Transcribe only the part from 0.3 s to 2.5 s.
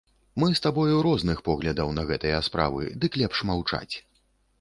Мы з табою розных поглядаў на гэтыя